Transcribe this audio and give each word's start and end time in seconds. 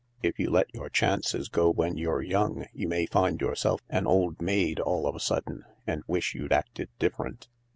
If 0.23 0.39
you 0.39 0.49
let 0.49 0.73
your 0.73 0.89
chances 0.89 1.47
go 1.47 1.69
when 1.69 1.95
you're 1.95 2.23
young 2.23 2.65
you 2.73 2.87
may 2.87 3.05
find 3.05 3.39
yourself 3.39 3.81
an 3.87 4.07
old 4.07 4.41
maid 4.41 4.79
all 4.79 5.05
of 5.05 5.13
a 5.13 5.19
sudden, 5.19 5.63
and 5.85 6.01
wish 6.07 6.33
you'd 6.33 6.51
acted 6.51 6.89
different. 6.97 7.47